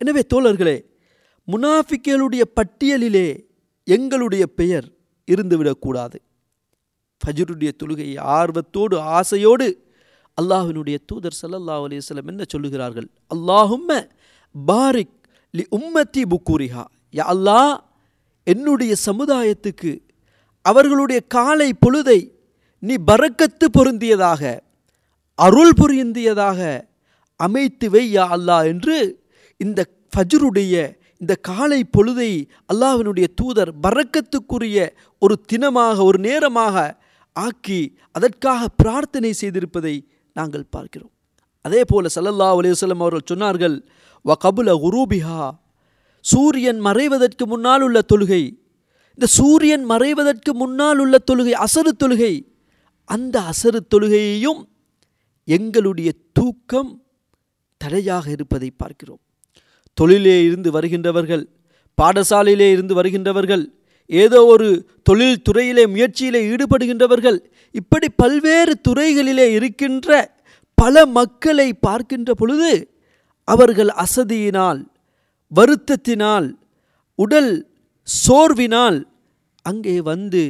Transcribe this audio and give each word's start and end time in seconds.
எனவே 0.00 0.22
தோழர்களே 0.32 0.76
முனாஃபிக்களுடைய 1.48 2.42
பட்டியலிலே 2.58 3.28
எங்களுடைய 3.86 4.44
பெயர் 4.58 4.86
இருந்துவிடக்கூடாது. 5.28 6.18
ஃபஜ்ருடைய 7.20 7.70
தொழுகையை 7.80 8.16
ஆர்வத்தோடு 8.38 8.96
ஆசையோடு 9.18 9.68
அல்லாஹினுடைய 10.38 10.96
தூதர் 11.10 11.36
சல்லல்லா 11.40 11.76
அலிஸ்லம் 11.84 12.30
என்ன 12.32 12.42
சொல்லுகிறார்கள்? 12.54 13.08
அல்லாஹும்ம 13.34 13.90
பாரிக் 14.54 15.14
லி 15.54 15.64
உம்மத்தி 15.78 16.22
புக்கூரிஹா 16.32 16.84
யா 17.14 17.24
அல்லாஹ் 17.34 17.72
என்னுடைய 18.46 18.92
சமுதாயத்துக்கு 19.08 19.92
அவர்களுடைய 20.64 21.20
காலை 21.36 21.70
பொழுதை 21.84 22.20
நீ 22.82 22.94
பறக்கத்து 23.10 23.66
பொருந்தியதாக 23.76 24.42
அருள் 25.38 25.74
பொருந்தியதாக 25.80 26.60
அமைத்து 27.40 27.86
வை 27.94 28.04
யா 28.16 28.24
அல்லாஹ் 28.36 28.66
என்று 28.72 28.98
இந்த 29.60 29.80
ஃபஜ்ருடைய 30.12 30.74
இந்த 31.22 31.34
காலை 31.48 31.80
பொழுதை 31.96 32.30
அல்லாஹினுடைய 32.72 33.26
தூதர் 33.40 33.70
பறக்கத்துக்குரிய 33.84 34.78
ஒரு 35.22 35.34
தினமாக 35.52 35.96
ஒரு 36.04 36.18
நேரமாக 36.18 36.76
ஆக்கி 37.36 37.80
அதற்காக 38.16 38.68
பிரார்த்தனை 38.80 39.30
செய்திருப்பதை 39.40 39.94
நாங்கள் 40.36 40.66
பார்க்கிறோம். 40.70 41.12
அதே 41.64 41.82
போல 41.90 42.08
சல்லல்லா 42.14 42.48
அலையுசல்லம் 42.56 43.02
அவர்கள் 43.04 43.30
சொன்னார்கள் 43.32 43.76
வ 44.24 44.34
கபுல 44.44 44.68
உரூபிஹா 44.88 45.42
சூரியன் 46.24 46.80
மறைவதற்கு 46.86 47.44
முன்னால் 47.52 47.84
உள்ள 47.86 47.98
தொழுகை. 48.12 48.42
இந்த 49.18 49.26
சூரியன் 49.38 49.84
மறைவதற்கு 49.90 50.52
முன்னால் 50.62 51.00
உள்ள 51.04 51.16
தொழுகை 51.30 51.54
அசரு 51.66 51.92
தொழுகை. 52.02 52.34
அந்த 53.04 53.36
அசரு 53.52 53.80
தொழுகையையும் 53.94 54.60
எங்களுடைய 55.48 56.10
தூக்கம் 56.38 56.90
தடையாக 57.80 58.26
இருப்பதை 58.30 58.70
பார்க்கிறோம். 58.82 59.22
தொழிலே 59.96 60.36
இருந்து 60.44 60.70
வருகின்றவர்கள் 60.70 61.44
பாடசாலையிலே 61.98 62.68
இருந்து 62.72 62.94
வருகின்றவர்கள் 62.94 63.64
ஏதோ 64.10 64.40
ஒரு 64.46 64.66
தொழில் 65.02 65.44
துறையிலே 65.48 65.84
முயற்சியிலே 65.86 66.40
ஈடுபடுகின்றவர்கள் 66.50 67.38
இப்படி 67.74 68.08
பல்வேறு 68.16 68.74
துறைகளிலே 68.88 69.46
இருக்கின்ற 69.54 70.10
பல 70.78 71.04
மக்களை 71.12 71.68
பார்க்கின்ற 71.78 72.30
பொழுது 72.34 72.72
அவர்கள் 73.48 73.90
அசதியினால் 74.02 74.80
வருத்தத்தினால் 75.52 76.46
உடல் 77.18 77.52
சோர்வினால் 78.08 78.98
அங்கே 79.64 79.96
வந்து 80.02 80.42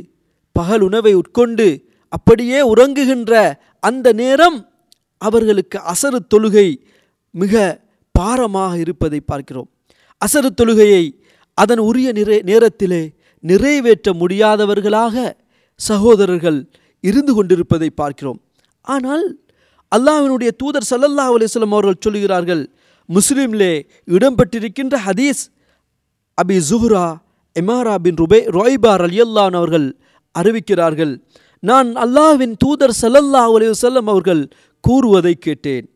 பகல் 0.57 0.83
உணவை 0.83 1.13
உட்கொண்டு 1.15 1.69
அப்படியே 2.13 2.59
உறங்குகின்ற 2.73 3.33
அந்த 3.81 4.13
நேரம் 4.13 4.59
அவர்களுக்கு 5.23 5.79
அசரு 5.87 6.19
தொழுகை 6.35 6.69
மிக 7.35 7.55
பாரமாக 8.19 8.72
இருப்பதை 8.84 9.20
பார்க்கிறோம். 9.31 9.69
அசரு 10.22 10.50
தொழுகையை 10.61 11.05
அதன் 11.59 11.83
உரிய 11.89 12.09
நிறை 12.19 12.39
நேரத்திலே 12.50 13.03
நிறைவேற்ற 13.45 14.12
முடியாதவர்களாக 14.20 15.14
சகோதரர்கள் 15.81 16.58
இருந்து 17.05 17.33
கொண்டிருப்பதை 17.34 17.89
பார்க்கிறோம். 18.00 18.39
ஆனால் 18.95 19.25
அல்லாஹினுடைய 19.92 20.50
தூதர் 20.61 20.89
சல்லல்லா 20.91 21.25
அலிஸ்லம் 21.34 21.75
அவர்கள் 21.77 22.03
சொல்கிறார்கள் 22.05 22.62
முஸ்லீம்லே 23.08 23.73
இடம்பெற்றிருக்கின்ற 24.14 24.97
ஹதீஸ் 25.06 25.42
அபி 26.39 26.56
ஜுஹ்ரா 26.70 27.05
இமாரா 27.56 27.95
பின் 28.06 28.19
ருபே 28.23 28.41
ரோய்பார் 28.56 29.05
அலியல்லான் 29.06 29.55
அவர்கள் 29.61 29.86
அறிவிக்கிறார்கள். 30.34 31.12
நான் 31.62 31.91
அல்லாஹ்வின் 32.05 32.55
தூதர் 32.64 32.95
சல்லல்லா 33.03 33.42
அலி 33.56 33.69
வஸல்லம் 33.73 34.08
அவர்கள் 34.14 34.42
கூறுவதை 34.84 35.34
கேட்டேன். 35.47 35.86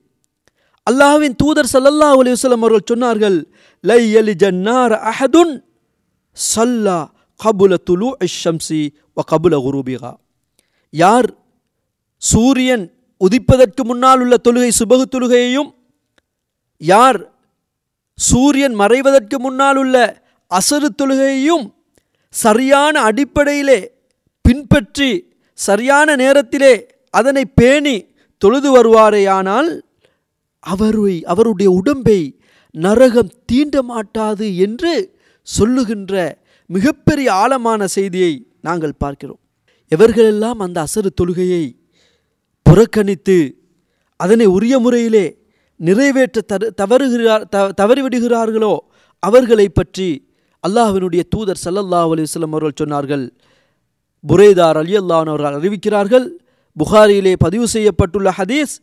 அல்லாஹ்வின் 0.90 1.34
தூதர் 1.40 1.70
சல்லல்லா 1.72 2.08
அலி 2.14 2.32
வஸல்லம் 2.34 2.62
அவர்கள் 2.62 2.90
சொன்னார்கள் 2.90 3.38
லை 3.84 4.02
அலி 4.16 4.34
ஜன்னார் 4.42 4.94
அஹதுன் 5.10 5.52
சல்லா 6.36 6.98
கபுல 7.40 7.74
துலு 7.84 8.08
ஷம்சி 8.34 8.80
வ 9.16 9.24
கபுல 9.28 9.54
குரூபிகா 9.66 10.12
யார் 10.94 11.28
சூரியன் 12.22 12.84
உதிப்பதற்கு 13.20 13.82
முன்னால் 13.84 14.20
உள்ள 14.20 14.34
தொழுகை 14.46 14.70
சுபகு 14.72 15.04
தொழுகையையும் 15.06 15.70
யார் 16.80 17.18
சூரியன் 18.18 18.74
மறைவதற்கு 18.74 19.36
முன்னால் 19.40 19.78
உள்ள 19.78 19.96
அசரு 20.50 20.88
தொழுகையையும் 21.00 21.64
சரியான 22.34 22.94
அடிப்படையிலே 23.02 23.80
பின்பற்றி 24.44 25.10
சரியான 25.58 26.08
நேரத்திலே 26.16 26.74
அதனை 27.14 27.44
பேணி 27.60 27.96
தொழுது 28.42 28.68
வருவாரேயானால் 28.72 29.70
அவரை 30.66 31.16
அவருடைய 31.32 31.68
உடம்பை 31.80 32.20
நரகம் 32.74 33.34
தீண்ட 33.50 33.76
மாட்டாது 33.90 34.46
என்று 34.66 34.92
சொல்லுகின்ற 35.46 36.14
மிகப்பெரிய 36.70 37.28
ஆழமான 37.42 37.86
செய்தியை 37.96 38.32
நாங்கள் 38.66 39.00
பார்க்கிறோம். 39.02 39.40
எவர்களெல்லாம் 39.92 40.58
அந்த 40.64 40.78
அசரு 40.86 41.10
தொழுகையை 41.20 41.64
புறக்கணித்து 42.66 43.38
அதனை 44.20 44.46
உரிய 44.56 44.74
முறையிலே 44.78 45.26
நிறைவேற்ற 45.80 46.40
தரு 46.52 46.66
தவறுகிறார் 46.80 47.44
த 47.54 47.62
தவறிவிடுகிறார்களோ 47.80 48.74
அவர்களை 49.22 49.66
பற்றி 49.68 50.08
அல்லாஹினுடைய 50.64 51.22
தூதர் 51.34 51.62
சல்லல்லா 51.64 52.00
அலைஹி 52.06 52.26
வஸல்லம் 52.28 52.54
அவர்கள் 52.54 52.80
சொன்னார்கள். 52.80 53.24
புரேதார் 54.24 54.78
அலி 54.82 54.94
அல்லான் 55.02 55.30
அவர்கள் 55.32 55.56
அறிவிக்கிறார்கள். 55.58 56.26
புகாரியிலே 56.76 57.32
பதிவு 57.44 57.66
செய்யப்பட்டுள்ள 57.74 58.28
ஹதீஸ் 58.38 58.74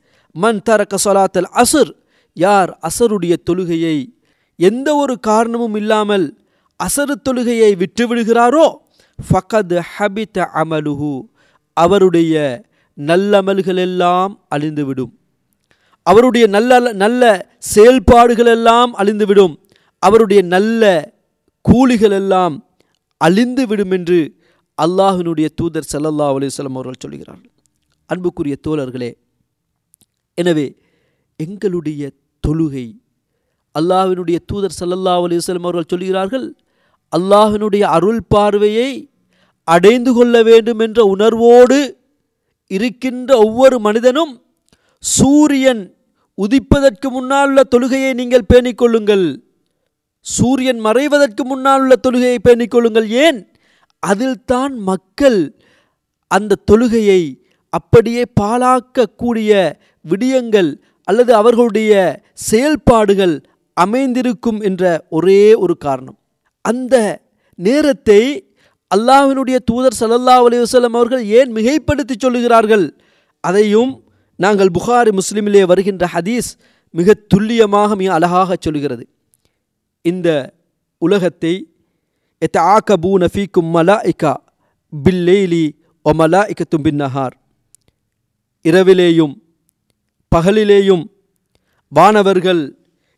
மன் 0.42 0.62
தரக்க 0.68 0.96
சொலாத்தல் 1.04 1.50
அசுர். 1.64 1.92
யார் 2.38 2.72
அசருடைய 2.88 3.34
தொழுகையை 3.50 3.98
எந்த 4.60 4.88
ஒரு 4.96 5.16
காரணமும் 5.20 5.76
இல்லாமல் 5.76 6.26
அசரு 6.80 7.16
தொழுகையை 7.28 7.72
விட்டுவிடுகிறாரோ 7.82 8.66
ஃபகத் 9.20 9.76
ஹபித 9.92 10.38
அமலுஹு. 10.62 11.12
அவருடைய 11.78 12.36
நல்லமல்கள் 12.98 13.80
எல்லாம் 13.88 14.32
அழிந்துவிடும். 14.56 15.12
அவருடைய 16.04 16.46
நல்ல 16.56 16.80
நல்ல 17.04 17.24
செயல்பாடுகள் 17.74 18.52
எல்லாம் 18.56 18.92
அழிந்துவிடும். 18.98 19.54
அவருடைய 20.04 20.42
நல்ல 20.56 20.84
கூலிகள் 21.66 22.16
எல்லாம் 22.22 22.56
அழிந்து 23.22 23.64
என்று 23.98 24.20
அல்லாஹினுடைய 24.78 25.48
தூதர் 25.60 25.90
ஸல்லல்லாஹு 25.94 26.36
அலிஸ்லாம் 26.38 26.78
அவர்கள் 26.78 27.04
சொல்கிறார்கள். 27.06 27.52
அன்புக்குரிய 28.10 28.56
தோழர்களே 28.68 29.12
எனவே 30.38 30.68
எங்களுடைய 31.40 32.02
தொழுகை 32.44 32.88
அல்லாஹினுடைய 33.76 34.38
தூதர் 34.50 34.78
சல்லல்லா 34.78 35.14
அலிஸ்லம் 35.20 35.68
அவர்கள் 35.68 35.92
சொல்கிறார்கள் 35.92 36.46
அல்லாஹினுடைய 37.14 37.84
அருள் 37.96 38.24
பார்வையை 38.32 38.90
அடைந்து 39.68 40.12
கொள்ள 40.14 40.36
வேண்டும் 40.44 40.80
என்ற 40.80 41.00
உணர்வோடு 41.14 41.78
இருக்கின்ற 42.72 43.32
ஒவ்வொரு 43.38 43.78
மனிதனும் 43.80 44.34
சூரியன் 45.04 45.84
உதிப்பதற்கு 46.38 47.08
முன்னால் 47.12 47.50
உள்ள 47.50 47.62
தொழுகையை 47.74 48.12
நீங்கள் 48.14 48.50
பேணிக்கொள்ளுங்கள் 48.50 49.26
சூரியன் 50.26 50.82
மறைவதற்கு 50.82 51.44
முன்னால் 51.46 51.82
உள்ள 51.82 51.96
தொழுகையை 51.98 52.40
பேணிக்கொள்ளுங்கள் 52.40 53.08
ஏன்? 53.22 53.40
அதில்தான் 54.04 54.74
மக்கள் 54.84 55.40
அந்த 56.32 56.60
தொழுகையை 56.68 57.22
அப்படியே 57.74 58.24
பாழாக்கக்கூடிய 58.40 59.52
விடயங்கள் 60.10 60.82
அல்லது 61.04 61.36
அவர்களுடைய 61.36 62.22
செயல்பாடுகள் 62.34 63.36
அமைந்திருக்கும் 63.74 64.60
என்ற 64.62 65.06
ஒரே 65.10 65.54
ஒரு 65.54 65.78
காரணம். 65.78 66.18
அந்த 66.62 67.22
நேரத்தை 67.56 68.22
அல்லாஹினுடைய 68.96 69.58
தூதர் 69.66 69.98
சல்லல்லா 70.00 70.36
அலைஹி 70.48 70.82
அவர்கள் 70.82 71.26
ஏன் 71.26 71.54
மிகைப்படுத்தி 71.54 72.16
சொல்லுகிறார்கள்? 72.20 72.86
அதையும் 73.40 74.04
நாங்கள் 74.36 74.70
புகாரி 74.80 75.18
முஸ்லிமிலே 75.18 75.64
வருகின்ற 75.64 76.10
ஹதீஸ் 76.14 76.50
மிக 76.92 77.14
துல்லியமாக 77.14 77.96
மிக 77.96 78.14
அழகாக 78.14 78.56
சொல்கிறது 78.60 79.08
இந்த 80.02 80.54
உலகத்தை 80.98 81.54
எத்த 82.40 82.82
நஃபீக்கும் 83.02 83.70
மலா 83.70 84.02
இக்கா 84.02 84.34
பில்லேலி 85.04 85.66
ஒ 86.04 86.12
மலாஇகத்தும் 86.14 86.84
பின்னஹார் 86.84 87.36
இரவிலேயும் 88.64 89.34
பகலிலேயும் 90.32 91.04
வானவர்கள் 91.92 92.64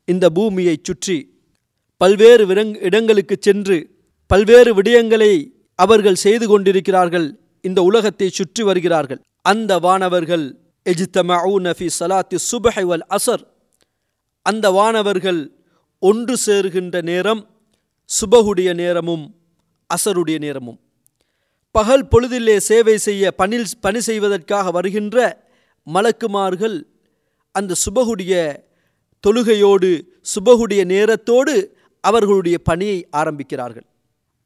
இந்த 0.08 0.26
பூமியை 0.30 0.76
சுற்றி 0.88 1.18
பல்வேறு 2.02 2.44
விடங் 2.46 2.74
இடங்களுக்கு 2.88 3.36
சென்று 3.40 3.78
பல்வேறு 4.32 4.72
விடயங்களை 4.78 5.32
அவர்கள் 5.76 6.22
செய்து 6.26 6.46
கொண்டிருக்கிறார்கள். 6.48 7.28
இந்த 7.62 7.80
உலகத்தை 7.90 8.28
சுற்றி 8.30 8.64
வருகிறார்கள். 8.64 9.20
அந்த 9.42 9.72
வானவர்கள் 9.86 10.46
எஜித்தமஊன 10.86 11.64
நஃபி 11.68 11.88
சலாத்தி 12.00 12.38
சுபஹை 12.50 12.86
வல் 12.92 13.06
அசர் 13.18 13.44
அந்த 14.46 14.66
வானவர்கள் 14.72 15.42
ஒன்று 16.04 16.36
சேருகின்ற 16.46 17.02
நேரம் 17.02 17.42
சுபகுடைய 18.10 18.70
நேரமும் 18.74 19.26
அசருடைய 19.90 20.38
நேரமும். 20.46 20.80
பகல் 21.76 22.06
பொழுதிலே 22.12 22.56
சேவை 22.70 22.96
செய்ய 23.08 23.32
பணில் 23.32 23.68
பணி 23.82 24.00
செய்வதற்காக 24.02 24.72
வருகின்ற 24.78 25.18
மலக்குமார்கள் 25.88 26.78
அந்த 27.52 27.74
சுபகுடைய 27.86 28.58
தொழுகையோடு 29.28 30.02
சுபகுடைய 30.36 30.86
நேரத்தோடு 30.86 31.66
அவர்களுடைய 32.02 32.58
பணியை 32.58 33.08
ஆரம்பிக்கிறார்கள். 33.12 33.86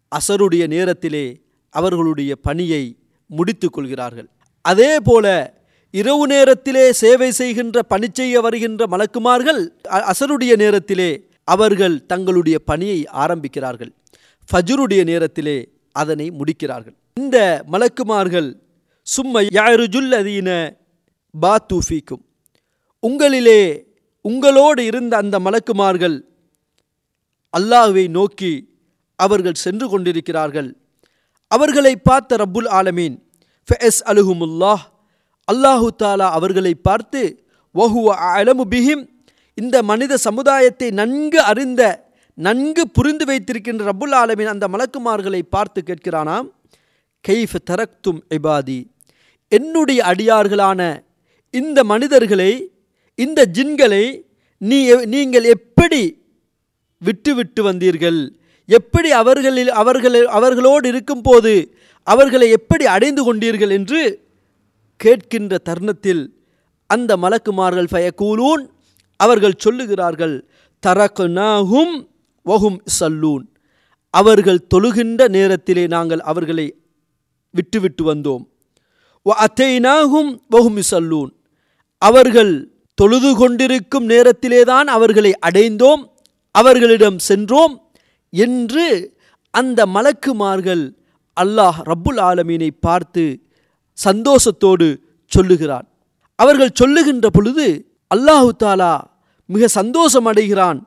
அசருடைய 0.08 0.68
நேரத்திலே 0.68 1.42
அவர்களுடைய 1.70 2.36
பணியை 2.36 2.98
முடித்து 3.28 3.70
கொள்கிறார்கள். 3.70 4.30
அதே 4.62 5.00
போல 5.00 5.54
இரவு 5.92 6.28
நேரத்திலே 6.28 6.92
சேவை 6.92 7.32
செய்கின்ற 7.32 7.84
பணி 7.84 8.08
செய்ய 8.14 8.42
வருகின்ற 8.42 8.86
மலக்குமார்கள் 8.86 9.68
அ- 9.92 10.12
அசருடைய 10.12 10.56
நேரத்திலே 10.56 11.28
அவர்கள் 11.44 12.06
தங்களுடைய 12.06 12.60
பணியை 12.60 13.08
ஆரம்பிக்கிறார்கள். 13.14 13.92
ஃபஜ்ருடைய 14.52 15.04
நேரத்திலே 15.04 15.70
அதனை 15.92 16.32
முடிக்கிறார்கள். 16.32 16.96
இந்த 17.14 17.64
மலக்குமார்கள் 17.72 18.54
சும்மை 19.02 19.48
யாருஜுல் 19.52 20.12
அதீன 20.12 20.78
பாத்தூஃபிக்கும் 21.42 22.24
உங்களிலே 23.08 23.62
உங்களோடு 24.26 24.82
இருந்த 24.90 25.14
அந்த 25.24 25.36
மலக்குமார்கள் 25.46 26.18
அல்லாஹுவை 27.54 28.06
நோக்கி 28.18 28.54
அவர்கள் 29.20 29.62
சென்று 29.64 29.86
கொண்டிருக்கிறார்கள். 29.90 30.70
அவர்களை 31.52 31.94
பார்த்த 32.10 32.38
ரப்புல் 32.44 32.70
ஆலமீன் 32.80 33.16
ஃபெஸ் 33.68 34.02
அலுஹுமுல்லாஹ். 34.12 34.84
அல்லாஹு 35.48 35.88
தாலா 36.04 36.28
அவர்களை 36.38 36.74
பார்த்து 36.88 37.22
வஹுவ 37.76 38.08
அலமு 38.40 38.64
பிஹிம். 38.74 39.04
இந்த 39.58 39.76
மனித 39.92 40.14
சமுதாயத்தை 40.28 40.88
நன்கு 41.02 41.40
அறிந்த 41.52 41.82
நன்கு 42.38 42.84
புரிந்து 42.98 43.26
வைத்திருக்கின்ற 43.30 43.82
ரப்புல் 43.90 44.16
ஆலமீன் 44.22 44.54
அந்த 44.54 44.66
மலக்குமார்களை 44.74 45.42
பார்த்து 45.56 45.80
கேட்கிறானாம் 45.90 46.48
கைஃப் 47.26 47.58
தரக்தும் 47.70 48.22
இபாதி. 48.38 48.80
என்னுடைய 49.52 50.00
அடியார்களான 50.12 50.82
இந்த 51.54 51.80
மனிதர்களை 51.92 52.52
இந்த 53.15 53.45
ஜின்களை 53.54 54.24
நீ 54.57 54.94
நீங்கள் 55.06 55.44
எப்படி 55.44 56.18
விட்டு 56.98 57.36
விட்டு 57.36 57.71
வந்தீர்கள்? 57.71 58.30
எப்படி 58.65 59.12
அவர்களில் 59.12 59.71
அவர்கள் 59.71 60.25
அவர்களோடு 60.27 60.88
இருக்கும்போது 60.88 61.75
அவர்களை 62.04 62.50
எப்படி 62.50 62.86
அடைந்து 62.86 63.21
கொண்டீர்கள் 63.24 63.69
என்று 63.69 64.01
கேட்கின்ற 65.04 65.57
தருணத்தில் 65.57 66.24
அந்த 66.86 67.18
மலக்குமார்கள் 67.18 67.92
ஃபயகூலூன் 67.92 68.63
அவர்கள் 69.18 69.62
சொல்லுகிறார்கள் 69.66 70.44
தரக்குனாகும் 70.83 71.94
வஹும் 72.45 72.80
சல்லூன். 73.00 73.44
அவர்கள் 74.09 74.66
தொழுகின்ற 74.74 75.27
நேரத்திலே 75.27 75.88
நாங்கள் 75.88 76.19
அவர்களை 76.19 76.75
விட்டுவிட்டு 77.50 78.13
வந்தோம். 78.13 78.44
வ 79.25 79.31
அத்தைனாகும் 79.45 80.31
வஹும் 80.51 80.80
சல்லூன். 80.80 81.31
அவர்கள் 81.98 82.73
தொழுது 82.98 83.36
கொண்டிருக்கும் 83.36 84.10
நேரத்திலேதான் 84.10 84.88
அவர்களை 84.95 85.31
அடைந்தோம் 85.48 86.01
அவர்களிடம் 86.56 87.19
சென்றோம் 87.19 87.74
என்று 88.34 88.86
அந்த 89.54 89.80
மலக்குமார்கள் 89.86 90.84
அல்லாஹ் 91.38 91.78
ரப்புல் 91.92 92.19
ஆலமீனை 92.30 92.69
பார்த்து 92.80 93.24
சந்தோஷத்தோடு 93.98 94.88
சொல்லுகிறான். 95.31 95.88
அவர்கள் 96.40 96.78
சொல்லுகின்ற 96.81 97.28
பொழுது 97.30 97.68
அல்லாஹு 98.16 98.50
தாலா 98.63 98.94
மிக 99.50 99.68
சந்தோஷம் 99.80 100.25
அடைகிறான் 100.25 100.80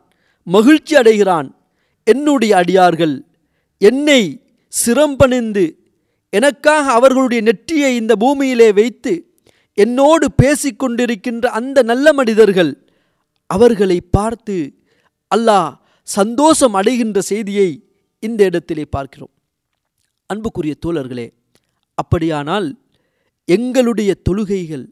மகிழ்ச்சி 0.46 0.94
அடைகிறான். 0.96 1.48
என்னுடைய 2.06 2.52
அடியார்கள் 2.56 3.14
என்னை 3.80 4.20
சிரம்பணிந்து 4.72 5.64
எனக்காக 6.32 6.84
அவர்களுடைய 6.92 7.40
நெற்றியை 7.42 7.90
இந்த 7.96 8.12
பூமியிலே 8.16 8.68
வைத்து 8.72 9.12
என்னோடு 9.78 10.26
பேசிக்கொண்டிருக்கின்ற 10.42 11.46
அந்த 11.46 11.82
நல்ல 11.82 12.12
மனிதர்கள் 12.12 12.72
அவர்களை 13.46 14.00
பார்த்து 14.10 14.74
அல்லாஹ் 15.30 15.76
சந்தோஷம் 16.04 16.74
அடைகின்ற 16.74 17.20
செய்தியை 17.20 17.82
இந்த 18.20 18.44
இடத்திலே 18.44 18.84
பார்க்கிறோம். 18.90 19.30
அன்புக்குரிய 20.26 20.74
தோழர்களே 20.84 21.32
அப்படியானால் 21.94 22.76
எங்களுடைய 23.44 24.14
தொழுகைகள் 24.14 24.86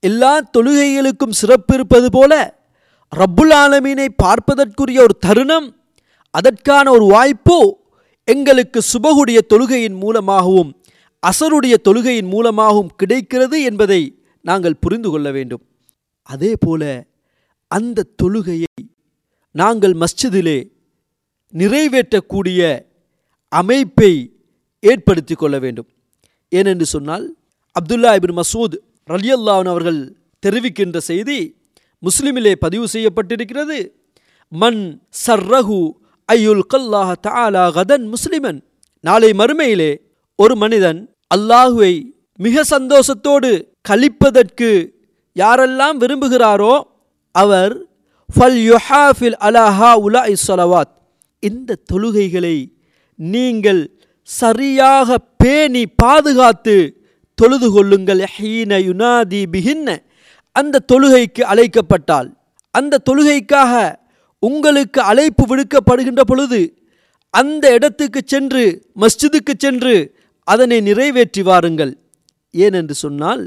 எல்லா 0.00 0.40
தொழுகைகளுக்கும் 0.40 1.30
சிறப்பு 1.30 1.74
இருப்பது 1.74 2.10
போல 2.10 2.60
ரப்புல் 3.12 3.54
ஆலமீனை 3.54 4.06
பார்ப்பதற்குரிய 4.22 5.02
ஒரு 5.02 5.14
தருணம் 5.18 5.74
அதற்கான 6.30 6.90
ஒரு 6.90 7.04
வாய்ப்பு 7.04 7.78
எங்களுக்கு 8.24 8.80
சுபகுடைய 8.92 9.38
தொழுகையின் 9.48 9.94
மூலமாகவும் 9.94 10.81
அசருடைய 11.26 11.74
தொழுகையின் 11.88 12.26
மூலமாகவும் 12.26 12.90
கிடைக்கிறது 12.96 13.62
என்பதை 13.62 14.22
நாங்கள் 14.40 14.76
புரிந்து 14.76 15.10
கொள்ள 15.10 15.30
வேண்டும். 15.30 15.62
அதே 16.22 16.56
போல 16.56 17.06
அந்த 17.68 18.06
தொழுகையை 18.22 18.64
நாங்கள் 19.50 19.92
மஸ்ஜிதிலே 19.92 20.70
நிறைவேற்றக்கூடிய 21.48 22.90
அமைப்பை 23.48 24.40
ஏற்படுத்தி 24.80 25.34
கொள்ள 25.34 25.58
வேண்டும். 25.58 25.88
ஏனென்று 26.50 26.82
சொன்னால் 26.82 27.36
அப்துல்லா 27.80 28.10
இபின் 28.18 28.40
மசூத் 28.40 28.76
ரலியல்லான் 29.06 29.68
அவர்கள் 29.68 30.16
தெரிவிக்கின்ற 30.46 30.98
செய்தி 30.98 31.56
முஸ்லிமிலே 32.02 32.52
பதிவு 32.52 32.86
செய்யப்பட்டிருக்கிறது. 32.92 33.88
மன் 34.48 35.08
சர்ரஹு 35.26 35.90
ஐயுல் 36.32 36.66
கல்லாஹ 36.74 37.12
தாலா 37.26 37.72
கதன் 37.72 38.12
முஸ்லிமன். 38.12 38.62
நாளை 39.00 39.30
மறுமையிலே 39.30 39.96
ஒரு 40.34 40.56
மனிதன் 40.56 41.11
அல்லாஹுவை 41.32 41.94
மிக 42.38 42.62
சந்தோஷத்தோடு 42.70 43.50
கழிப்பதற்கு 43.88 44.70
யாரெல்லாம் 45.36 45.96
விரும்புகிறாரோ 45.96 46.74
அவர் 47.34 47.74
ஃபல் 48.28 48.58
யுஹாஃபில் 48.70 49.36
அலாஹா 49.40 49.90
உலா 49.94 50.22
இஸ்வலவாத் 50.26 50.92
இந்த 51.42 51.78
தொழுகைகளை 51.92 52.56
நீங்கள் 53.16 53.82
சரியாக 54.28 55.18
பேணி 55.36 55.82
பாதுகாத்து 56.02 56.76
தொழுது 57.34 57.68
கொள்ளுங்கள். 57.70 58.20
ஹீன 58.34 58.72
யுனாதி 58.78 59.42
பிகின்ன 59.52 59.88
அந்த 60.56 60.84
தொழுகைக்கு 60.92 61.42
அழைக்கப்பட்டால் 61.42 62.28
அந்த 62.74 63.00
தொழுகைக்காக 63.10 63.72
உங்களுக்கு 64.42 65.00
அழைப்பு 65.00 65.44
விடுக்கப்படுகின்ற 65.48 66.20
பொழுது 66.20 66.60
அந்த 67.30 67.64
இடத்துக்கு 67.72 68.20
சென்று 68.24 68.64
மஸ்ஜிதுக்கு 69.00 69.52
சென்று 69.58 69.94
அதனை 70.48 70.78
நிறைவேற்றி 70.88 71.42
வாருங்கள். 71.48 71.92
ஏனென்று 72.54 72.94
சொன்னால் 73.04 73.42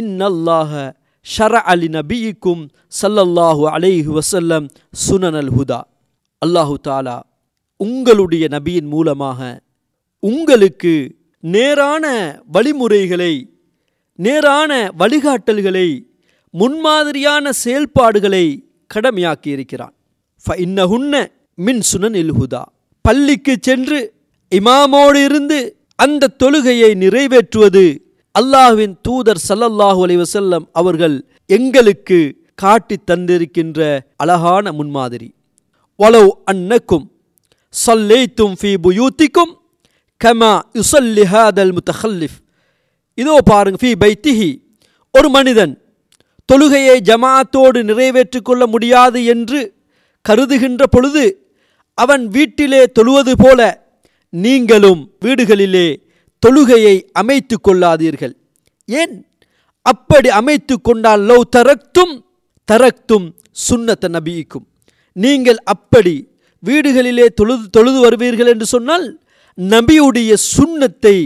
இன்னல்லாஹ 0.00 0.72
ஷர 1.26 1.54
அலி 1.72 1.88
நபியிக்கும் 1.98 2.62
சல்லல்லாஹு 3.00 3.64
அலைஹி 3.74 4.10
வசல்லம் 4.18 4.66
சுனனல் 5.04 5.52
ஹுதா. 5.56 5.80
அல்லாஹு 6.42 6.74
தாலா 6.88 7.18
உங்களுடைய 7.80 8.44
நபியின் 8.56 8.88
மூலமாக 8.94 9.40
உங்களுக்கு 10.22 10.94
நேரான 11.44 12.04
வழிமுறைகளை 12.56 13.34
நேரான 14.18 14.70
வழிகாட்டல்களை 15.00 15.88
முன்மாதிரியான 16.54 17.52
செயல்பாடுகளை 17.62 18.44
கடமையாக்கி 18.90 19.50
இருக்கிறான் 19.56 19.94
இன்னஹுன்ன 20.64 21.14
மின் 21.58 21.80
சுனன் 21.90 22.16
இல்ஹுதா 22.22 22.62
பள்ளிக்கு 23.04 23.54
சென்று 23.60 23.98
இமாமோடு 24.52 25.20
இருந்து 25.24 25.58
அந்த 25.98 26.32
தொழுகையை 26.42 26.90
நிறைவேற்றுவது 26.94 27.84
அல்லாஹ்வின் 28.34 28.94
தூதர் 29.02 29.40
சல்லல்லாஹு 29.48 30.00
அலைவசல்லம் 30.06 30.64
அவர்கள் 30.72 31.16
எங்களுக்கு 31.46 32.18
காட்டி 32.54 32.96
தந்திருக்கின்ற 33.10 33.78
அழகான 34.16 34.72
முன்மாதிரி. 34.72 35.28
வலவ் 35.98 36.30
அன்னக்கும் 36.44 37.06
சல்லைத்தும் 37.74 38.54
ஃபி 38.60 38.72
புயூத்திக்கும் 38.84 39.52
கமா 40.20 40.52
யுசல்லிஹாதல் 40.74 41.72
முத்தஹல்லிஃப். 41.76 42.36
இதோ 43.14 43.34
பாருங்க 43.44 43.78
ஃபி 43.82 43.92
பைத்திஹி. 44.04 44.50
ஒரு 45.10 45.28
மனிதன் 45.28 45.72
தொழுகையை 46.52 46.96
ஜமாத்தோடு 47.10 47.82
நிறைவேற்றிக் 47.82 48.44
கொள்ள 48.44 48.66
முடியாது 48.66 49.24
என்று 49.24 49.60
கருதுகின்ற 50.24 50.82
பொழுது 50.90 51.24
அவன் 51.98 52.28
வீட்டிலே 52.28 52.82
தொழுவது 52.98 53.32
போல 53.38 53.60
நீங்களும் 54.42 55.02
வீடுகளிலே 55.24 55.86
தொழுகையை 56.42 56.94
அமைத்து 57.12 57.56
கொள்ளாதீர்கள். 57.60 58.34
ஏன்? 58.88 59.14
அப்படி 59.86 60.28
அமைத்து 60.40 60.74
கொண்டால் 60.80 61.22
லவ் 61.22 61.50
தரக்தும் 61.56 62.14
தரக்தும் 62.68 63.26
சுன்னத்த 63.50 64.08
நபிக்கும். 64.08 64.66
நீங்கள் 65.12 65.56
அப்படி 65.56 66.14
வீடுகளிலே 66.62 67.26
தொழுது 67.38 67.64
தொழுது 67.70 67.98
வருவீர்கள் 68.04 68.50
என்று 68.52 68.66
சொன்னால் 68.66 69.06
நபியுடைய 69.58 70.32
சுண்ணத்தை 70.56 71.16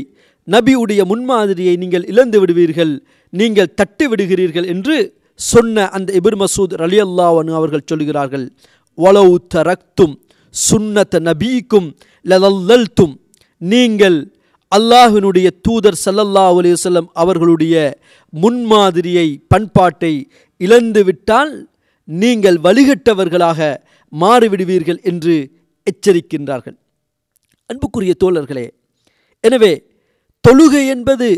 நபியுடைய 0.49 1.01
முன்மாதிரியை 1.05 1.75
நீங்கள் 1.77 2.05
இழந்து 2.07 2.39
விடுவீர்கள் 2.41 2.93
நீங்கள் 3.33 3.75
தட்டி 3.75 4.07
விடுகிறீர்கள் 4.07 4.67
என்று 4.67 4.97
சொன்ன 5.35 5.89
அந்த 5.89 6.09
இபிர் 6.21 6.39
மசூத் 6.43 6.77
அலி 6.83 6.99
அல்லாவனு 7.03 7.53
அவர்கள் 7.61 7.89
சொல்கிறார்கள். 7.91 8.47
வலவு 8.99 9.35
தரக்தும் 9.55 10.15
சுன்னத்த 10.51 11.21
நபீக்கும் 11.21 11.89
லலல்லல்தும் 12.25 13.15
நீங்கள் 13.59 14.19
அல்லாஹினுடைய 14.73 15.49
தூதர் 15.63 16.01
சல்லல்லா 16.05 16.45
அலையுசல்லம் 16.53 17.09
அவர்களுடைய 17.13 17.75
முன்மாதிரியை 18.33 19.29
பண்பாட்டை 19.49 20.31
இழந்துவிட்டால் 20.57 21.53
நீங்கள் 22.05 22.59
வழிகட்டவர்களாக 22.59 23.77
மாறிவிடுவீர்கள் 24.13 25.01
என்று 25.03 25.35
எச்சரிக்கின்றார்கள். 25.83 26.77
அன்புக்குரிய 27.67 28.15
தோழர்களே 28.25 28.67
எனவே 29.41 29.73
தொழுகை 30.45 30.87
என்பது 30.87 31.29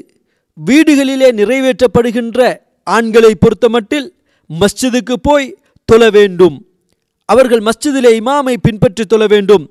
வீடுகளிலே 0.57 1.29
நிறைவேற்றப்படுகின்ற 1.41 2.59
ஆண்களை 2.83 3.33
பொறுத்தமட்டில் 3.35 4.09
மஸ்ஜிதுக்கு 4.51 5.15
போய் 5.23 5.57
தொழ 5.85 6.11
வேண்டும். 6.11 6.57
அவர்கள் 7.25 7.63
மஸ்ஜிதிலே 7.69 8.11
இமாமை 8.21 8.55
பின்பற்றி 8.63 9.05
தொழ 9.05 9.27
வேண்டும். 9.27 9.65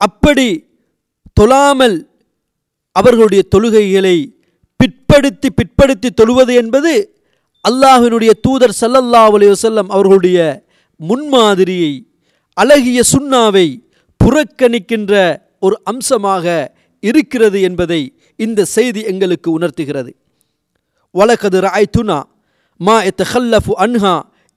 அப்படி 0.00 0.48
தொழாமல் 1.40 1.96
அவர்களுடைய 2.92 3.42
தொழுகைகளை 3.54 4.16
பிற்படுத்தி 4.80 5.48
பிற்படுத்தி 5.50 6.08
தொழுவது 6.10 6.52
என்பது 6.54 6.92
அல்லாஹினுடைய 7.64 8.32
தூதர் 8.46 8.76
சல்லல்லா 8.80 9.22
அலைஹி 9.28 9.84
அவர்களுடைய 9.96 10.38
முன்மாதிரியை 11.00 11.92
அழகிய 12.56 13.00
சுண்ணாவை 13.12 13.66
புறக்கணிக்கின்ற 14.20 15.12
ஒரு 15.60 15.76
அம்சமாக 15.84 16.44
இருக்கிறது 17.02 17.58
என்பதை 17.60 18.00
இந்த 18.36 18.64
செய்தி 18.64 19.00
எங்களுக்கு 19.00 19.48
உணர்த்துகிறது. 19.50 20.12
வலகது 21.14 21.58
ராய்துனா 21.66 22.18
மா 22.80 22.96
எத்தஹல்லஃபு 23.02 23.72
அன்ஹா 23.84 24.14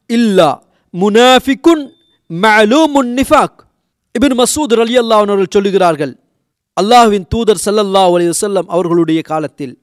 இல்லா 0.09 0.49
முனாஃபிகுன் 0.93 1.83
மஅலூமுன் 2.29 3.11
நிஃபாக். 3.17 3.59
இபின் 4.15 4.37
மசூத் 4.37 4.73
அலி 4.77 4.95
அன்ஹு 4.99 5.17
அவர்கள் 5.25 5.53
சொல்லுகிறார்கள் 5.55 6.13
அல்லாஹ்வின் 6.77 7.25
தூதர் 7.29 7.61
சல்லல்லா 7.65 8.03
அலி 8.09 8.27
வஸல்லம் 8.27 8.67
அவர்களுடைய 8.67 9.19
காலத்தில் 9.21 9.75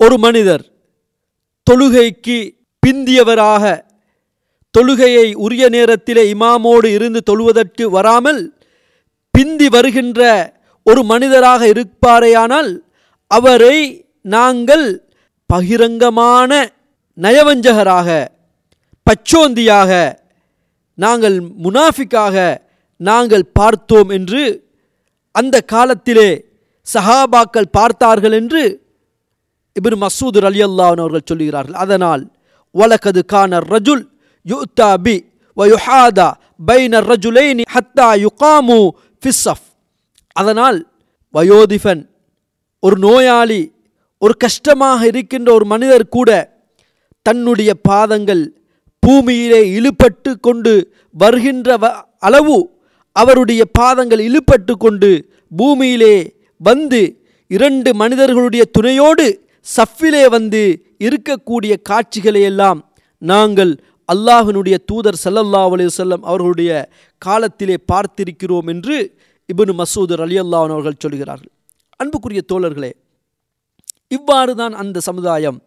ஒரு 0.00 0.16
மனிதர் 0.18 0.64
தொழுகைக்கு 1.66 2.38
பிந்தியவராக 2.82 3.64
தொழுகையை 4.74 5.26
உரிய 5.36 5.64
நேரத்திலே 5.68 6.22
இமாமோடு 6.30 6.88
இருந்து 6.92 7.20
தொழுவதற்கு 7.30 7.84
வராமல் 7.90 8.40
பிந்தி 9.34 9.68
வருகின்ற 9.68 10.20
ஒரு 10.86 11.00
மனிதராக 11.04 11.62
இருப்பாரேயானால் 11.66 12.70
அவரை 13.30 13.76
நாங்கள் 14.28 14.86
பகிரங்கமான 15.50 16.52
நயவஞ்சகராக 17.18 18.08
பச்சோந்தியாக 19.06 19.90
நாங்கள் 20.98 21.36
முனாஃபிக்காக 21.62 22.36
நாங்கள் 23.00 23.44
பார்த்தோம் 23.52 24.10
என்று 24.10 24.42
அந்த 25.34 25.60
காலத்திலே 25.64 26.30
சஹாபாக்கள் 26.86 27.68
பார்த்தார்கள் 27.70 28.32
என்று 28.32 28.62
இபின் 29.76 30.00
மசூத் 30.00 30.44
அலி 30.44 30.62
அல்லாஹன் 30.62 31.00
அவர்கள் 31.00 31.28
சொல்லுகிறார்கள். 31.30 31.74
அதனால் 31.74 32.22
வலக்கது 32.74 33.24
கான 33.24 33.60
ரஜுல் 33.68 34.04
யுத்தா 34.46 34.94
பி 35.02 35.16
வயுஹாதா 35.56 36.28
பைன 36.66 37.00
ரஜுலைனி 37.02 37.62
ஹத்தா 37.74 38.08
யுகாமு 38.24 38.78
ஃபிஸ்ஸஃப். 39.22 39.66
அதனால் 40.36 40.78
வயோதிபன் 41.34 42.02
ஒரு 42.82 42.96
நோயாளி 42.98 43.62
ஒரு 44.22 44.36
கஷ்டமாக 44.36 45.06
இருக்கின்ற 45.06 45.52
ஒரு 45.52 45.64
மனிதர் 45.64 46.08
கூட 46.08 46.30
தன்னுடைய 47.26 47.74
பாதங்கள் 47.82 48.42
பூமியிலே 49.02 49.80
இழுபட்டு 49.80 50.40
கொண்டு 50.40 50.72
வருகின்ற 51.14 51.76
வ- 51.76 51.92
அளவு 52.18 52.56
அவருடைய 53.20 53.62
பாதங்கள் 53.78 54.22
இழுப்பட்டு 54.28 54.74
கொண்டு 54.84 55.10
பூமியிலே 55.52 56.16
வந்து 56.60 57.00
இரண்டு 57.50 57.90
மனிதர்களுடைய 58.00 58.62
துணையோடு 58.76 59.26
சஃபிலே 59.66 60.24
வந்து 60.36 60.62
இருக்கக்கூடிய 61.06 61.72
காட்சிகளை 61.90 62.42
எல்லாம் 62.50 62.80
நாங்கள் 63.22 63.72
அல்லாஹினுடைய 64.08 64.76
தூதர் 64.90 65.18
சல்லல்லா 65.24 65.62
அலைஹி 65.68 66.04
அவர்களுடைய 66.30 66.70
காலத்திலே 67.22 67.76
பார்த்திருக்கிறோம் 67.92 68.68
என்று 68.74 68.96
இபனு 69.48 69.72
மசூதர் 69.80 70.22
அலி 70.24 70.36
அல்லாஹன் 70.44 70.74
அவர்கள் 70.76 71.02
சொல்கிறார்கள். 71.04 71.52
அன்புக்குரிய 72.00 72.42
தோழர்களே 72.52 72.92
இவ்வாறு 74.16 74.52
தான் 74.60 74.74
அந்த 74.82 74.98
சமுதாயம் 75.08 75.58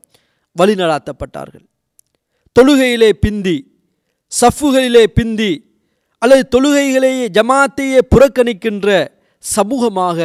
வழிநடாத்தப்பட்டார்கள். 0.55 1.65
தொழுகையிலே 2.55 3.09
பிந்தி 3.23 3.57
சஃப்புகளிலே 4.31 5.03
பிந்தி 5.17 5.51
அல்லது 6.21 6.43
தொழுகைகளையே 6.53 7.25
ஜமாத்தையே 7.37 7.99
புறக்கணிக்கின்ற 8.13 8.87
சமூகமாக 9.43 10.19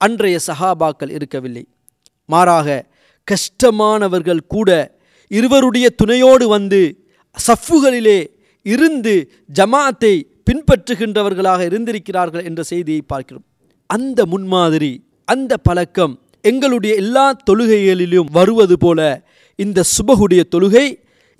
அன்றைய 0.00 0.36
சஹாபாக்கள் 0.46 1.10
இருக்கவில்லை. 1.10 1.64
மாறாக 2.28 2.68
கஷ்டமானவர்கள் 3.28 4.42
கூட 4.46 4.70
இருவருடைய 5.30 5.86
துணையோடு 6.00 6.46
வந்து 6.48 6.80
சஃப்புகளிலே 7.36 8.18
இருந்து 8.66 9.14
ஜமாத்தை 9.54 10.14
பின்பற்றுகின்றவர்களாக 10.46 11.60
இருந்திருக்கிறார்கள் 11.70 12.44
என்ற 12.44 12.60
செய்தியை 12.62 13.02
பார்க்கிறோம். 13.06 13.46
அந்த 13.90 14.20
முன்மாதிரி 14.26 14.92
அந்த 15.24 15.52
பழக்கம் 15.56 16.14
எங்களுடைய 16.44 16.92
எல்லா 17.02 17.26
தொழுகைகளிலும் 17.50 18.30
வருவது 18.32 18.76
போல 18.78 19.00
இந்த 19.58 19.80
சுபகுடைய 19.94 20.42
தொழுகை 20.54 20.86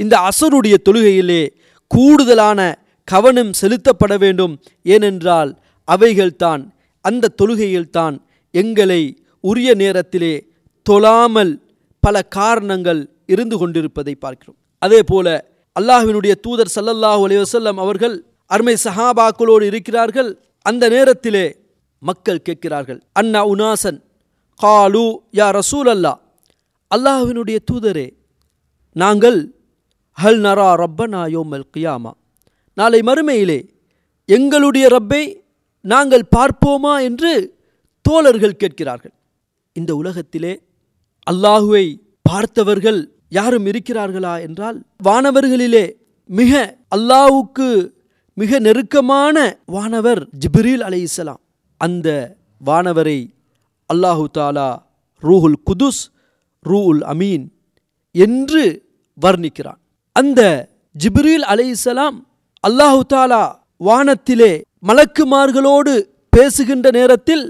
இந்த 0.01 0.15
அசருடைய 0.29 0.77
தொழுகையிலே 0.87 1.43
கூடுதலான 1.91 2.61
கவனம் 3.09 3.53
செலுத்தப்பட 3.61 4.15
வேண்டும். 4.25 4.55
ஏனென்றால் 4.95 5.51
அவைகள்தான் 5.89 6.63
அந்த 7.05 7.33
தொழுகையில்தான் 7.41 8.15
எங்களை 8.55 9.03
உரிய 9.45 9.71
நேரத்திலே 9.83 10.35
தொழாமல் 10.87 11.53
பல 12.05 12.23
காரணங்கள் 12.39 13.01
இருந்து 13.33 13.57
கொண்டிருப்பதை 13.59 14.15
பார்க்கிறோம். 14.15 14.59
அதே 14.83 15.01
போல 15.11 15.27
அல்லாஹ்வினுடைய 15.77 16.35
தூதர் 16.45 16.75
சல்லல்லாஹு 16.77 17.23
அலைவசல்லம் 17.27 17.79
அவர்கள் 17.85 18.17
அருமை 18.51 18.77
சஹாபாக்களோடு 18.87 19.65
இருக்கிறார்கள். 19.71 20.31
அந்த 20.67 20.85
நேரத்திலே 20.95 21.47
மக்கள் 22.03 22.45
கேட்கிறார்கள் 22.47 23.01
அண்ணா 23.21 23.41
உனாசன்? 23.53 23.99
காலு 24.61 25.07
யா 25.39 25.47
ரசூல் 25.61 25.89
அல்லா 25.95 26.13
அல்லாஹ்வினுடைய 26.91 27.59
தூதரே 27.71 28.07
நாங்கள் 28.97 29.39
ஹல் 30.19 30.43
நரா 30.47 30.69
ரப்பனா 30.83 31.23
யோமல் 31.37 31.67
கியாமா? 31.75 32.13
நாளை 32.79 33.01
மறுமையிலே 33.01 33.61
எங்களுடைய 34.29 34.85
ரப்பை 34.89 35.23
நாங்கள் 35.85 36.31
பார்ப்போமா 36.37 36.95
என்று 37.09 37.33
தோழர்கள் 38.07 38.61
கேட்கிறார்கள். 38.63 39.15
இந்த 39.73 39.91
உலகத்திலே 39.97 40.53
அல்லாஹுவை 41.31 41.85
பார்த்தவர்கள் 42.23 43.01
யாரும் 43.39 43.67
இருக்கிறார்களா 43.67 44.35
என்றால் 44.47 44.79
வானவர்களிலே 45.05 45.85
மிக 46.31 46.53
அல்லாவுக்கு 46.97 47.69
மிக 48.41 48.59
நெருக்கமான 48.59 49.37
வானவர் 49.75 50.23
ஜிப்ரீல் 50.43 50.85
அலைஹிஸ்ஸலாம். 50.89 51.43
அந்த 51.81 52.09
வானவரை 52.61 53.19
அல்லாஹு 53.91 54.25
தாலா 54.39 54.69
ரூஹுல் 55.23 55.59
குதுஸ் 55.69 56.03
ரூஉல் 56.65 57.03
அமீன் 57.13 57.45
என்று 58.15 58.63
வர்ணிக்கிறான். 59.19 59.81
அந்த 60.13 60.41
ஜிப்ரீல் 60.97 61.45
அலைஹிஸ்ஸலாம் 61.53 62.17
அல்லாஹு 62.67 63.01
தாலா 63.13 63.43
வானத்திலே 63.87 64.53
மலக்குமார்களோடு 64.89 65.93
பேசுகின்ற 66.33 66.87
நேரத்தில் 66.91 67.45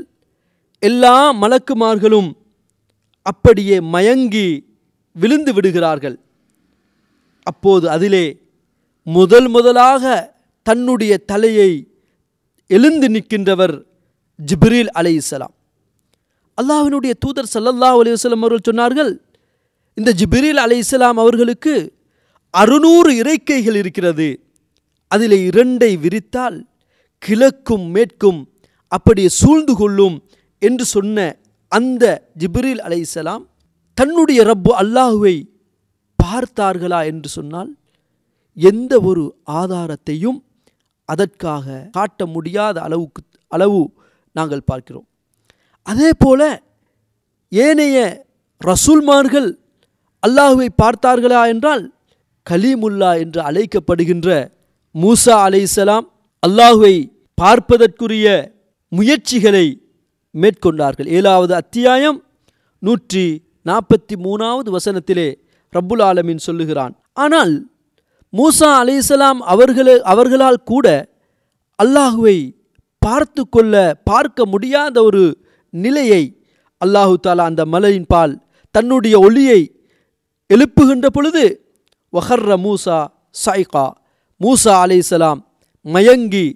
எல்லா 0.82 1.16
மலக்குமார்களும் 1.42 2.30
அப்படியே 3.26 3.76
மயங்கி 3.94 4.48
விழுந்து 5.16 5.52
விடுகிறார்கள். 5.56 6.16
அப்போது 7.50 7.86
அதிலே 7.94 8.26
முதல் 9.06 9.48
முதலாக 9.48 10.04
தன்னுடைய 10.66 11.12
தலையை 11.30 11.70
எழுந்து 12.70 13.08
நிற்கின்றவர் 13.14 13.74
ஜிப்ரீல் 14.38 14.90
அலீசலாம் 15.00 15.54
அல்லாஹினுடைய 16.58 17.12
தூதர் 17.24 17.52
சல்லல்லாஹ் 17.54 17.98
அலைஹி 18.00 18.16
அவர்கள் 18.16 18.68
சொன்னார்கள் 18.68 19.12
இந்த 19.98 20.10
ஜிப்ரீல் 20.20 20.60
அலைஹிஸ்ஸலாம் 20.64 21.18
அவர்களுக்கு 21.24 21.74
அறுநூறு 22.54 23.10
இறைக்கைகள் 23.20 23.78
இருக்கிறது. 23.82 24.28
அதிலே 25.08 25.48
இரண்டை 25.48 25.98
விரித்தால் 25.98 26.66
கிழக்கும் 27.18 27.90
மேற்கும் 27.90 28.50
அப்படியே 28.86 29.28
சூழ்ந்து 29.28 29.76
கொள்ளும் 29.76 30.24
என்று 30.58 30.84
சொன்ன 30.84 31.36
அந்த 31.68 32.30
ஜிப்ரீல் 32.38 32.80
அலைஹிஸ்ஸலாம் 32.80 33.46
தன்னுடைய 33.94 34.44
ரப்பு 34.44 34.70
அல்லாஹுவை 34.82 35.52
பார்த்தார்களா 36.22 37.04
என்று 37.04 37.28
சொன்னால் 37.28 37.76
எந்த 38.54 39.00
ஒரு 39.00 39.36
ஆதாரத்தையும் 39.44 40.44
அதற்காக 41.04 41.88
காட்ட 41.92 42.26
முடியாத 42.26 42.82
அளவுக்கு 42.82 43.22
அளவு 43.48 43.92
நாங்கள் 44.32 44.62
பார்க்கிறோம். 44.64 45.06
அதே 45.82 46.10
போல 46.18 46.62
ஏனைய 47.48 48.26
ரசூல்மார்கள் 48.60 49.58
அல்லாஹுவை 50.26 50.68
பார்த்தார்களா 50.82 51.48
என்றால் 51.48 51.94
கலீமுல்லா 52.50 53.18
என்று 53.18 53.40
அழைக்கப்படுகின்ற 53.40 54.54
மூசா 54.94 55.36
அலைஹிஸ்ஸலாம் 55.46 56.04
அல்லாஹுவை 56.42 56.94
பார்ப்பதற்குரிய 57.38 58.26
முயற்சிகளை 58.92 59.66
மேற்கொண்டார்கள். 60.34 61.08
ஏழாவது 61.16 61.52
அத்தியாயம் 61.60 62.18
நூற்றி 62.82 63.24
நாற்பத்தி 63.68 64.14
மூணாவது 64.24 64.68
வசனத்திலே 64.76 65.28
ரப்புல் 65.72 66.02
ஆலமின் 66.08 66.44
சொல்லுகிறான். 66.46 66.94
ஆனால் 67.22 67.54
மூசா 68.32 68.70
அலைஹிஸ்ஸலாம் 68.82 69.40
அவர்களே 69.54 69.96
அவர்களால் 70.12 70.60
கூட 70.70 70.86
அல்லாஹுவை 71.78 72.38
பார்த்து 73.02 73.42
கொள்ள 73.54 73.74
பார்க்க 74.10 74.46
முடியாத 74.52 74.96
ஒரு 75.08 75.24
நிலையை 75.74 76.22
அல்லாஹு 76.80 77.14
தாலா 77.26 77.48
அந்த 77.50 77.62
மலையின் 77.74 78.08
பால் 78.12 78.34
தன்னுடைய 78.74 79.14
ஒளியை 79.26 79.60
எழுப்புகின்ற 80.50 81.06
பொழுது 81.16 81.44
வஹர்ர 82.12 82.56
மூசா 82.64 82.98
சாய்கா 83.44 83.86
மூசா 84.40 84.74
அலிசலாம் 84.84 85.40
மயங்கி 85.82 86.46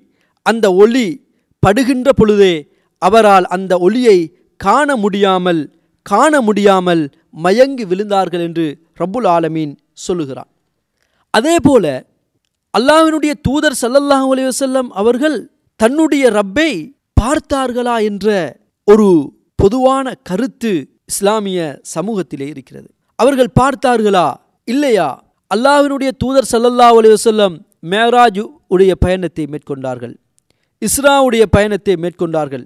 அந்த 0.43 0.73
ஒளி 0.73 1.21
படுகின்ற 1.67 2.09
பொழுதே 2.13 2.69
அவரால் 2.99 3.45
அந்த 3.45 3.79
ஒளியை 3.79 4.35
காண 4.57 4.97
முடியாமல் 4.97 5.71
காண 6.03 6.41
முடியாமல் 6.41 7.11
மயங்கி 7.31 7.85
விழுந்தார்கள் 7.85 8.41
என்று 8.41 8.79
ரப்புல் 8.97 9.27
ஆலமீன் 9.27 9.77
சொல்லுகிறான் 9.93 10.51
அதே 11.31 11.57
போல 11.63 12.07
அல்லாஹ்வினுடைய 12.75 13.35
தூதர் 13.43 13.77
ஸல்லல்லாஹு 13.81 14.29
அலைஹி 14.33 14.91
அவர்கள் 14.93 15.51
தன்னுடைய 15.77 16.31
ரப்பை 16.31 16.95
பார்த்தார்களா 17.21 18.03
என்ற 18.03 18.57
ஒரு 18.85 19.31
பொதுவான 19.55 20.15
கருத்து 20.23 20.89
இஸ்லாமிய 21.05 21.81
சமூகத்திலே 21.95 22.47
இருக்கிறது. 22.49 22.89
அவர்கள் 23.17 23.51
பார்த்தார்களா 23.61 24.35
இல்லையா? 24.65 25.23
அல்லாவினுடைய 25.55 26.11
தூதர் 26.19 26.49
சல்லல்லா 26.53 26.89
அலைஹி 26.99 27.68
மேராஜ் 27.83 28.41
உடைய 28.67 28.93
பயணத்தை 29.05 29.45
மேற்கொண்டார்கள். 29.53 30.15
இஸ்ராவுடைய 30.83 31.45
பயணத்தை 31.57 31.95
மேற்கொண்டார்கள். 31.97 32.65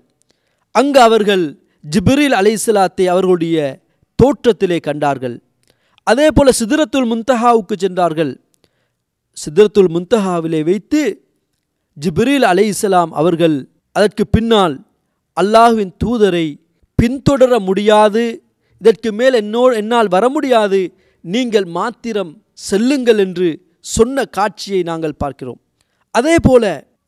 அங்கு 0.74 1.00
அவர்கள் 1.00 1.44
ஜிபிரில் 1.84 2.36
அலைசலாத்தை 2.40 3.06
அவர்களுடைய 3.12 3.56
தோற்றத்திலே 4.18 4.78
கண்டார்கள். 4.88 5.36
அதே 6.06 6.28
போல 6.36 6.50
சிதிரத்துல் 6.60 7.10
முந்தஹாவுக்கு 7.12 7.74
சென்றார்கள். 7.84 8.32
சிதிரத்துல் 9.36 9.90
முந்தஹாவிலே 9.96 10.60
வைத்து 10.64 11.02
ஜிப்ரில் 11.96 12.46
அலை 12.50 12.66
இஸ்லாம் 12.74 13.12
அவர்கள் 13.12 13.56
அதற்கு 13.96 14.24
பின்னால் 14.26 14.74
அல்லாஹ்வின் 15.36 15.92
தூதரை 16.04 16.46
பின்தொடர 16.98 17.58
முடியாது 17.60 18.24
இதற்கு 18.80 19.10
மேல் 19.12 19.34
என்னோ 19.34 19.62
என்னால் 19.80 20.08
வர 20.08 20.24
முடியாது 20.28 20.80
நீங்கள் 21.24 21.66
மாத்திரம் 21.76 22.32
செல்லுங்கள் 22.68 23.18
என்று 23.18 23.48
சொன்ன 23.82 24.24
காட்சியை 24.24 24.82
நாங்கள் 24.82 25.20
பார்க்கிறோம். 25.22 25.60
அதே 26.10 26.36
போல 26.42 26.64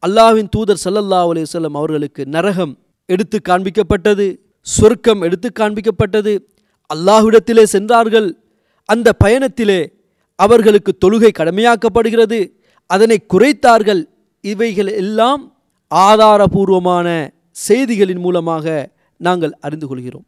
அல்லாஹ்வின் 0.07 0.49
தூதர் 0.49 0.81
சல்லல்லா 0.85 1.21
அலிசல்லம் 1.31 1.79
அவர்களுக்கு 1.81 2.23
நரகம் 2.27 2.73
எடுத்து 3.07 3.39
காண்பிக்கப்பட்டது 3.49 4.27
சொர்க்கம் 4.61 5.21
எடுத்து 5.21 5.49
காண்பிக்கப்பட்டது. 5.61 6.33
அல்லாஹ்விடத்திலே 6.95 7.65
சென்றார்கள். 7.75 8.29
அந்த 8.89 9.09
பயணத்திலே 9.25 9.81
அவர்களுக்கு 10.39 10.93
தொழுகை 11.05 11.31
கடமையாக்கப்படுகிறது. 11.39 12.39
அதனை 12.91 13.17
குறைத்தார்கள். 13.35 14.03
இவைகள் 14.41 14.91
எல்லாம் 15.03 15.43
ஆதாரபூர்வமான 15.95 17.09
செய்திகளின் 17.69 18.23
மூலமாக 18.27 18.67
நாங்கள் 19.17 19.53
அறிந்து 19.61 19.87
கொள்கிறோம். 19.87 20.27